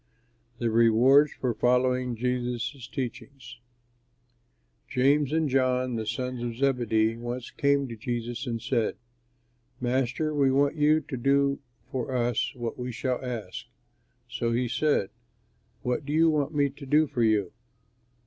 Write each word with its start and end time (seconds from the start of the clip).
THE 0.57 0.71
REWARDS 0.71 1.33
FOR 1.33 1.53
FOLLOWING 1.53 2.15
JESUS' 2.15 2.87
TEACHINGS 2.87 3.57
James 4.89 5.31
and 5.31 5.47
John, 5.47 5.93
the 5.93 6.07
sons 6.07 6.41
of 6.41 6.55
Zebedee, 6.57 7.17
once 7.17 7.51
came 7.51 7.87
to 7.87 7.95
Jesus 7.95 8.47
and 8.47 8.59
said, 8.59 8.95
"Master, 9.79 10.33
we 10.33 10.49
want 10.49 10.75
you 10.75 11.01
to 11.01 11.17
do 11.17 11.59
for 11.91 12.15
us 12.15 12.51
what 12.55 12.79
we 12.79 12.91
shall 12.91 13.23
ask." 13.23 13.67
So 14.27 14.51
he 14.53 14.67
said, 14.67 15.11
"What 15.83 16.03
do 16.03 16.13
you 16.13 16.31
want 16.31 16.55
me 16.55 16.71
to 16.71 16.85
do 16.87 17.05
for 17.05 17.21
you?" 17.21 17.51